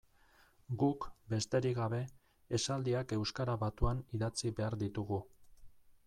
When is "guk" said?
0.83-1.03